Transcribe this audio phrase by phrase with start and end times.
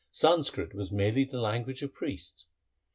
[0.09, 2.47] Sanskrit was merely the language of priests.